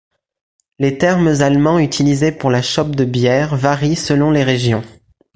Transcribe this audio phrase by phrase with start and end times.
[0.79, 4.81] Les termes allemands utilisés pour la chope de bière varient selon les régions.